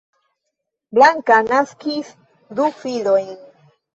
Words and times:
Blanka 0.99 1.37
naskis 1.51 2.09
du 2.61 2.67
filinojn. 2.79 3.31